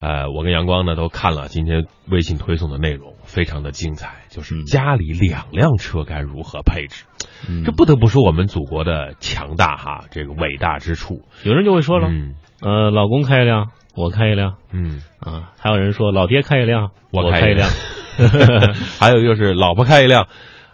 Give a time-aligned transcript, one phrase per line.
[0.00, 7.04] 呃，我跟阳光呢都看了今天微信推送的内容，非常的精彩，就是嗯家里两辆车该如何配置。
[7.46, 11.20] 嗯这不得不说我们祖国的强大哈，这个伟大之处。
[11.44, 17.68] 有人就会说了，嗯呃，老公开一辆，我开一辆嗯，啊，还有人说老爹开一辆，我开一辆
[18.18, 20.28] 辆， 还有就是老婆开一辆，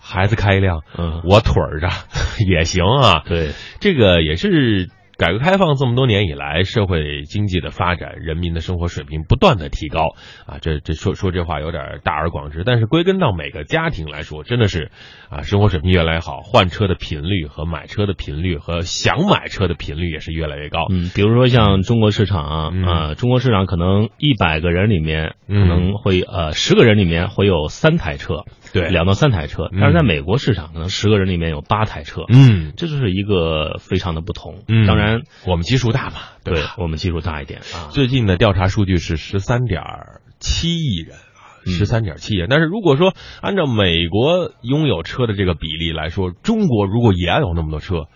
[0.00, 1.88] 孩子开一辆，嗯，我腿儿着
[2.44, 3.22] 也行啊。
[3.24, 4.90] 对，这个也是
[5.22, 10.16] 改革开放这么多年以来，社会经济的发展，人民的生活水平不断的提高
[10.46, 10.58] 啊。
[10.60, 14.90] 这这说说这话有点大而广之，但是归根到每个家庭来说，真的是
[15.30, 20.88] 啊，生活水平越来越好，换车的频率和买车的频率和想买车的频率也是越来越高。
[20.90, 34.64] 嗯，比如说像中国市场啊，嗯啊中国市场可能一百个人里面可嗯能会呃十个人里面会有三台车，对，两到三台车，嗯但是在美国市场可能十个人里面有八台车，嗯这就是一个非常的不同。
[34.66, 36.62] 嗯，当然，我们基数大嘛，对？
[36.78, 39.82] 我们基数大一点啊，最近的调查数据是十三点
[40.38, 42.48] 七亿人啊，嗯十三点七亿人。
[42.48, 48.06] 但是如果说按照美国拥有车的这个比例来说，中国如果也有那么多车，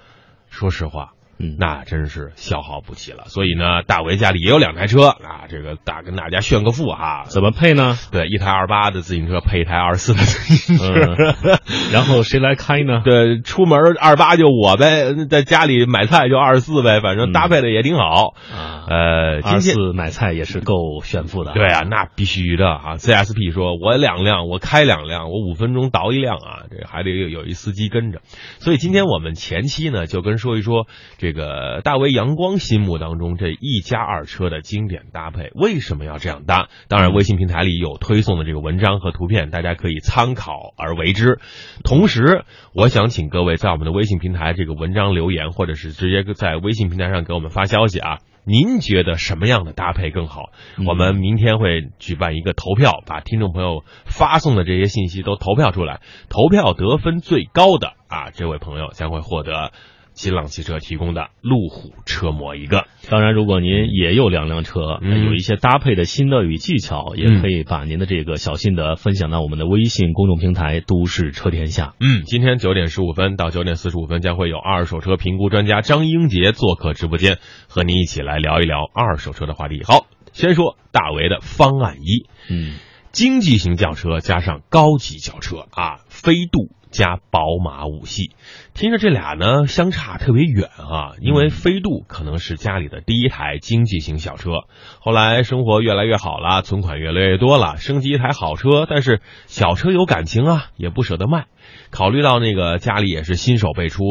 [0.49, 3.25] 说实话，嗯，那真是消耗不起了。
[3.27, 7.25] 所以呢，大为家里也有两台车啊，这个大跟大家炫个富哈。
[7.29, 7.99] 怎么配呢？
[8.11, 11.15] 对，一台二八的自行车配一台二四的自行车。
[11.19, 11.59] 嗯，
[11.93, 13.03] 然后谁来开呢？
[13.05, 18.35] 对，出门二八就我呗，在家里买菜就二十四呗，反正搭配的也挺好。
[18.55, 21.53] 啊，呃，今二天四买菜也是够炫富的。
[21.53, 28.21] 对啊，那必须的啊！CSP 说，我两辆，我开两辆，我五分钟倒一辆啊，这还得有有一司机跟着。
[28.59, 30.87] 所以今天我们前期呢，就跟说一说
[31.19, 36.69] 这个大为阳光心目当中这一家二车的经典搭配，为什么要这样搭？
[36.89, 41.39] 当然，微信平台里有推送的这个文章和图片，大家可以参考而为之。
[41.85, 48.19] 同时，我想请各位在我们的微信平台这个文章留言，或者是直接在微信平台上给我们发消息啊。
[48.49, 50.51] 您觉得什么样的搭配更好？
[50.79, 59.73] 嗯我们明天会举办一个投票，把听众朋友发送的这些信息都投票出来，投票得分最高的啊，这位朋友将会获得
[60.17, 62.87] 新浪汽车提供的路虎车模一个。
[63.09, 77.39] 当然，如果您也有两辆车，嗯有一些搭配的心得与技巧，也可以把您的这个小心得分享到我们的微信公众平台“都市车天下嗯，今天九点十五分到九点四十五分将会有二手车评估专家张英杰做客直播间，
[77.69, 79.83] 和您一起来聊一聊二手车的话题。
[79.85, 82.27] 好，先说大为的方案一，”。
[82.51, 82.77] 嗯，
[83.13, 88.31] 经济型轿车加上高级轿车啊，飞度加宝马五系，
[88.73, 94.63] 听着这俩呢相差特别远啊，因为飞度可能是家里的第一台经济型小车，
[94.99, 101.45] 后来生活越来越好了，存款越来越多了，升级一台好车，但是小车有感情啊，也不舍得卖。
[101.91, 104.03] 考虑到那个家里也是新手辈出，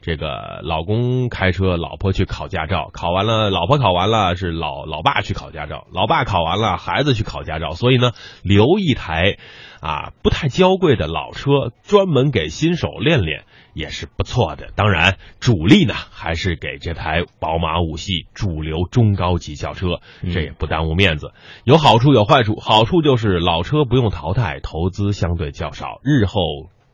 [0.00, 8.10] 这个老公开车，老婆去考驾照，考完了，老婆考完了是老老爸去考驾照，老爸考完了孩子去考驾照，所以呢，
[8.42, 9.36] 留一台
[9.82, 13.44] 啊不太娇贵的老车，专门给新手练练
[13.74, 14.68] 也是不错的。
[14.76, 20.00] 当然，主力呢还是给这台宝马五系主流中高级轿车，
[20.32, 21.32] 这也不耽误面子。
[21.64, 26.38] 有好处有坏处，好处就是老车不用淘汰，投资相对较少，日后。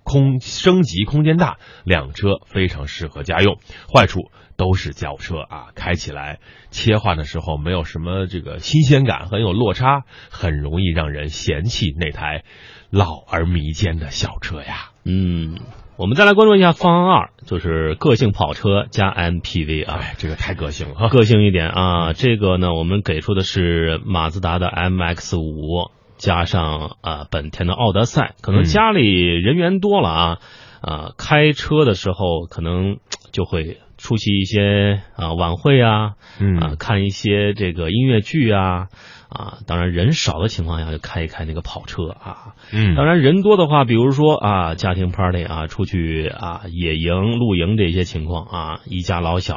[0.09, 3.59] 空升级空间大，两车非常适合家用。
[3.95, 6.39] 坏处都是轿车啊，开起来
[6.71, 12.43] 切换的时候没有什么这个新鲜感，很有落差，很容易让人嫌弃那台
[12.91, 14.91] 老而弥坚的小车呀。
[15.05, 15.61] 嗯，
[15.99, 19.99] 我们再来关注一下方案二，就是个性跑车加 MPV 啊。
[20.01, 21.09] 哎，这个太个性了哈。
[21.09, 30.39] 个性一点啊，这个呢，我们给出的是马自达的 MX 五加上呃本田的奥德赛，可能嗯家里人员多了啊，
[30.83, 32.99] 呃，开车的时候可能
[33.33, 36.59] 就会出席一些啊、晚会啊，嗯。
[36.59, 38.89] 啊，看一些这个音乐剧啊，
[39.29, 42.95] 啊，当然人少的情况下就开一开那个跑车啊，嗯。
[42.95, 49.57] 当然人多的话，比如说啊家庭 party 啊，出去啊野营、露营这些情况啊，一家老小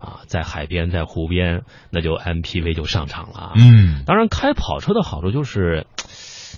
[0.00, 3.52] 啊在海边、在湖边，那就 MPV 就上场了啊。
[3.54, 5.86] 嗯当然开跑车的好处就是，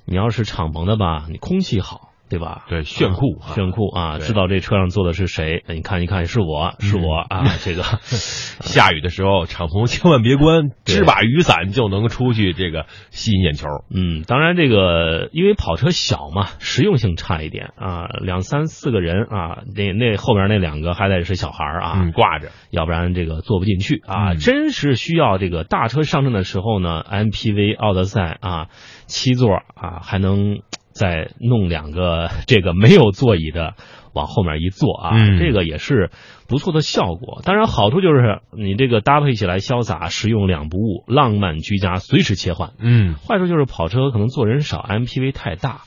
[0.06, 2.11] 你要是敞篷的吧，你空气好。
[2.32, 2.64] 对吧？
[2.66, 4.18] 对炫酷啊炫酷啊！
[4.18, 5.62] 知道这车上坐的是谁？
[5.68, 7.44] 你看一看，是我是我啊！
[7.62, 13.66] 这个下雨的时候敞篷千万别关，支把雨伞就能出去，这个吸引眼球。
[13.94, 22.48] 嗯，当然这个因为跑车小嘛，实用性差一点啊，两三四个人啊，那那后边那两个还得是小孩啊，嗯，挂着。
[22.70, 24.32] 要不然这个坐不进去啊。
[24.32, 28.68] 嗯真是需要这个大车上阵的时候呢，MPV 奥德赛啊，
[29.06, 30.60] 七座啊，还能
[30.94, 33.74] 再弄两个 这个没有座椅的
[34.14, 36.10] 往后面一坐啊，嗯这个也是
[36.48, 37.40] 不错的效果。
[37.44, 42.72] 当然好处就是你这个搭配起来潇洒、实用两不误、浪漫居家，随时切换。
[42.78, 45.82] 嗯坏处就是跑车可能坐人少，MPV 太大，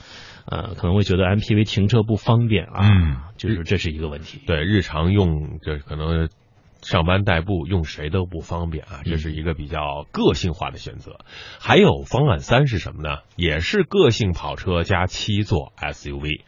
[0.45, 4.41] 呃，可能会觉得 MPV 停车不方便啊，嗯就是这是一个问题。
[4.47, 6.29] 对，日常用这可能
[6.85, 11.17] 上班代步用谁都不方便啊，这是一个比较个性化的选择。
[11.59, 13.17] 还有方案三是什么呢？
[13.35, 16.43] 也是个性跑车加七座 SUV，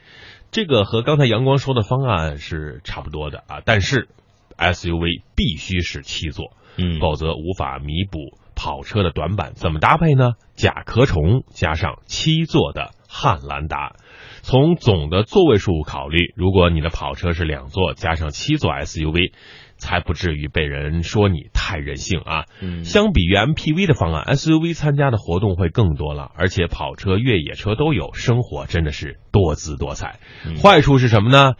[0.51, 4.09] 这个和刚才阳光说的方案是差不多的啊，但是
[4.57, 9.53] SUV 必须是七座，嗯，否则无法弥补跑车的短板。
[9.55, 10.33] 怎么搭配呢？
[10.55, 13.95] 甲壳虫加上七座的汉兰达。
[14.41, 19.33] 从总的座位数考虑，如果你的跑车是两座加上七座 SUV，
[19.77, 22.45] 才不至于被人说你太任性啊。
[22.61, 30.19] 嗯相比于 MPV 的方案，SUV 参加的活动会更多了，而且跑车、越野车都有，生活真的是多姿多彩。
[30.45, 31.53] 嗯坏处是什么呢？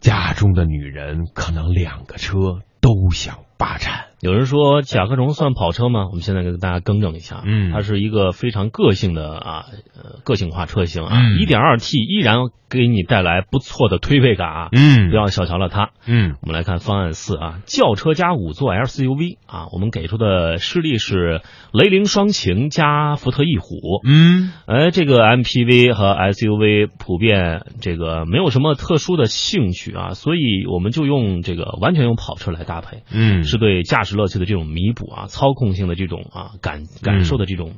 [0.00, 4.06] 家中的女人可能两个车都想霸占。
[4.20, 6.06] 有人说甲壳虫算跑车吗？
[6.08, 9.66] 我们现在跟大家更正一下，嗯它是一个非常个性的啊，
[9.96, 12.38] 呃，个性化车型啊，嗯一点二 T 依然
[12.68, 15.90] 给你带来不错的推背感啊，嗯不要小瞧了它。
[16.04, 21.40] 嗯我们来看方案四啊，轿车加五座 SUV 啊，我们给出的示例是
[21.72, 24.00] 雷凌双擎加福特翼虎。
[24.04, 37.72] 嗯哎，这个 MPV 和 SUV 普遍这个没有什么特殊的兴趣啊，所以我们就用这个完全用跑车来搭配，嗯是对驾驶乐趣的这种弥补啊，操控性的这种啊感感受的这种。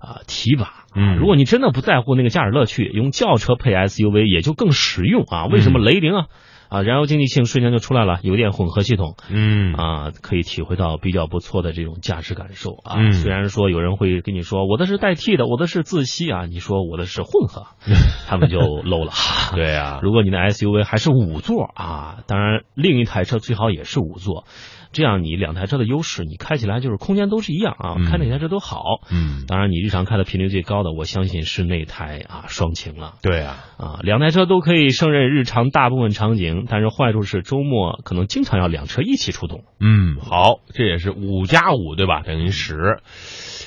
[0.00, 0.84] 啊，提拔啊！
[0.96, 5.44] 嗯如果你真的不在乎那个驾驶乐趣，用轿车配 SUV 也就更实用啊。
[5.44, 6.24] 为什么嗯雷凌啊？
[6.70, 12.96] 啊，燃油经济性瞬间就出来了，油电混合系统嗯啊，可以体会到比较不错的这种驾驶感受啊。
[12.96, 17.66] 嗯虽然说有人会跟你说我的是代替的，我的是自吸啊，你说我的是混合，
[18.26, 19.12] 他们就 low 了。
[19.54, 24.46] 对啊、如果你的 SUV 还是五座啊，当然另一台车最好也是五座，
[24.92, 28.82] 这样你两台车的优势，你开起来就是空间都是一样啊，嗯开哪台车都好。
[29.10, 39.64] 嗯，当然，你日常开的频率最高的，我相信是那台啊双擎了对啊、啊，两台车都可以胜任日常大部分场景，但是坏处是周末可能经常要两车一起出动。
[39.80, 42.22] 嗯，好，这也是五加五对吧？
[42.22, 43.00] 等于十。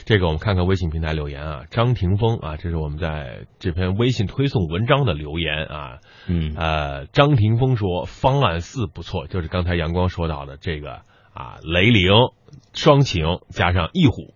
[0.05, 5.99] 这个我们看看微信平台留言啊，张霆锋啊，这是我们在这篇微信推送文章的留言啊。
[6.27, 11.03] 嗯呃，张霆锋说方案四不错，就是刚才阳光说到的这个
[11.33, 12.11] 啊，雷凌
[12.73, 14.33] 双擎加上翼虎。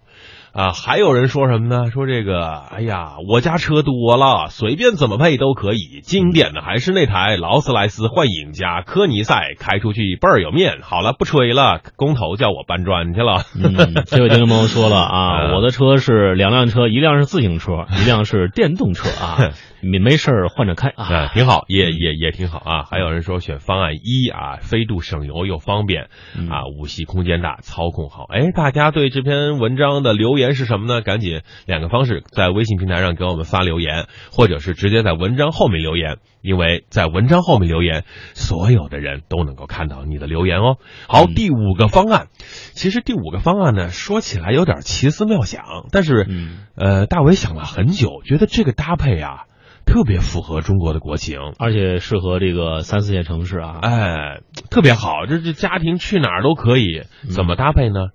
[0.54, 1.92] 啊，还有人说什么呢？
[1.92, 6.02] 说这个，哎呀，我家车多了，随便怎么配都可以。
[6.02, 10.80] 经典的还是那台劳斯莱斯幻影加科尼赛，开出去倍儿有面。
[10.82, 13.44] 好了，不吹了，工头叫我搬砖去了。
[13.56, 19.52] 嗯，这位听众朋友说了啊， 呃我的车是两辆车，一辆是自行车，一辆是电动车啊，
[19.84, 21.28] 没没事儿换着开啊，啊。
[21.36, 22.84] 挺好，也也也挺好啊。
[22.90, 28.26] 还有人说选方案一啊，飞度省油又方便嗯啊，五系空间大，操控好。
[28.30, 31.02] 哎，大家对这篇文章的留言是什么呢？
[31.02, 40.78] 赶紧两个方式，在微信平台上给我们发留言，或者是直接在文章后面留言，因为在文章后面留言，所有的人都能够看到你的留言哦。
[41.08, 46.26] 好，嗯第五个方案，其实第五个方案呢，说起来有点奇思妙想，但是。
[46.30, 49.46] 嗯，呃，大伟想了很久，觉得这个搭配啊，
[49.86, 53.80] 特别符合中国的国情，而且适合这个三四线城市啊。
[53.82, 57.04] 哎，特别好，这这家庭去哪儿都可以。
[57.30, 58.10] 怎么搭配呢？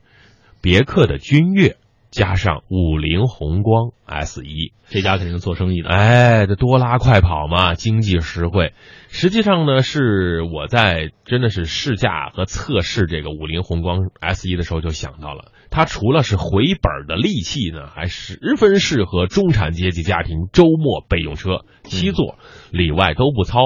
[0.60, 1.76] 别克的君越
[2.12, 5.88] 加上五菱宏光 S 一，这家肯定做生意的。
[5.88, 8.74] 哎，这多拉快跑嘛，经济实惠。
[9.08, 22.36] 实际上呢，是我在真的是试驾和测试这个五菱宏光 S 一的时候就想到了，它除了是回本的利器呢，还十分适合中产阶级家庭周末备用车，七座
[22.70, 23.60] 里外都不糙。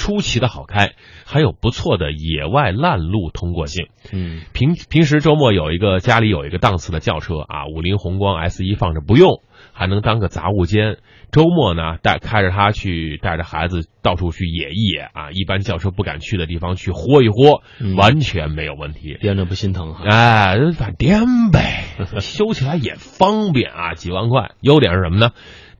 [0.00, 0.94] 出奇的好开，
[1.26, 3.88] 还有不错的野外烂路通过性。
[4.12, 9.42] 嗯平平时周末有一个家里有一个档次的轿车啊，五菱宏光 S 一放着不用，
[9.74, 10.96] 还能当个杂物间。
[11.30, 19.18] 周末呢，带开着它去带着孩子到处去野一野啊，一般轿车不敢去的地方去豁一豁，嗯完全没有问题。
[19.20, 20.04] 颠着不心疼哈。
[20.08, 21.84] 哎，反颠呗，
[22.20, 24.52] 修起来也方便啊，几万块。
[24.62, 25.32] 优点是什么呢？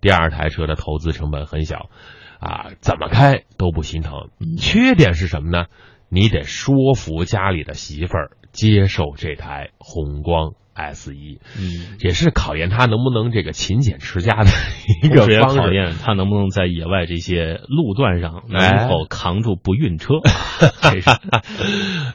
[0.02, 1.88] 第二台车的投资成本很小，
[2.40, 4.30] 啊，怎么开都不心疼。
[4.58, 5.66] 缺点是什么呢？
[6.08, 14.50] 你得说服家里的媳妇儿接受这台宏光 S 一，嗯，也是考验他能不能这个勤俭持家的
[15.04, 15.58] 一个方式。
[15.58, 20.14] 考验他能不能在野外这些路段上哎能否扛住不晕车。
[20.82, 21.10] 这是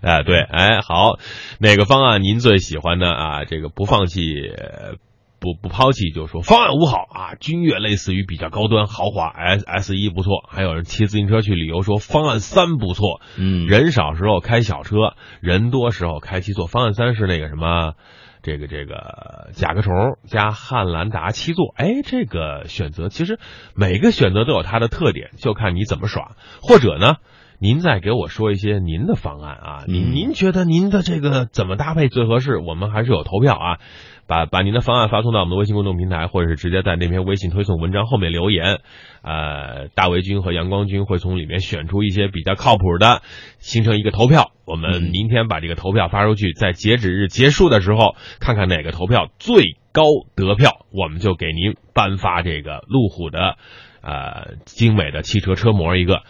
[0.02, 1.18] 哎，对，哎，好，
[1.60, 3.08] 哪个方案您最喜欢呢？
[3.08, 4.96] 啊，这个不放弃呃
[5.40, 10.48] 不不抛弃，就说方案五好啊，君越类似于比较高端豪华，S S 一不错。
[10.50, 13.22] 还有人骑自行车去旅游，说方案三不错。
[13.38, 16.68] 嗯，人少时候开小车，人多时候开七座。
[16.68, 17.94] 方案三是那个什么，
[18.42, 21.74] 这个这个甲壳虫加汉兰达七座。
[21.76, 23.40] 哎，这个选择其实
[23.76, 26.36] 每个选择都有它的特点，就看你怎么耍。
[26.62, 27.18] 或者呢，
[27.60, 32.58] 您再给我说一些您的方案啊，您嗯您觉得您的这个怎么搭配最合适？
[32.58, 33.80] 我们还是有投票啊。
[34.28, 38.80] 把把您的方案发送到我们的微信公众平台，或者是直接在那篇微信推送文章后面留言。
[39.22, 43.22] 呃，大维军和阳光军会从里面选出一些比较靠谱的，
[43.60, 44.50] 形成一个投票。
[44.66, 53.58] 我们嗯明天把这个投票发出去，在截止日结束的时候，看看哪个投票最高得票，我们就给您颁发这个路虎的
[54.02, 56.24] 呃精美的汽车车模一个。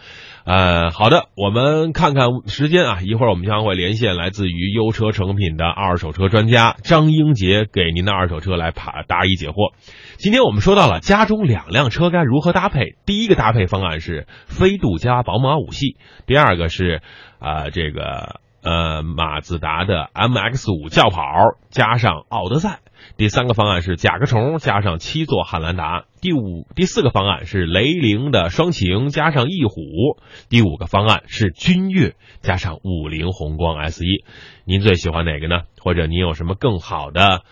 [0.46, 9.74] 呃，好的，我们看看时间啊，一会儿我们将会连线来自于优车成品的二手车专家张英杰，给您的二手车来答答疑解惑。
[10.18, 17.02] 今天我们说到了家中两辆车该如何搭配，第一个搭配方案是飞度加宝马五系，第二个是
[17.40, 21.22] 啊、呃这个呃马自达的 MX 五轿跑
[21.70, 22.80] 加上奥德赛。
[23.16, 30.18] 第三个方案是甲壳虫加上七座汉兰达，第五、第四个方案是雷凌的双擎加上翼虎，
[30.48, 34.24] 第五个方案是君越加上五菱宏光 S 一。
[34.64, 35.62] 您最喜欢哪个呢？
[35.80, 37.42] 或者您有什么更好的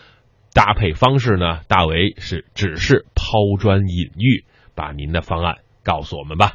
[0.53, 1.61] 搭配方式呢？
[1.69, 4.45] 大为是只是抛砖引玉，
[4.75, 6.51] 把您的方案告诉我们吧。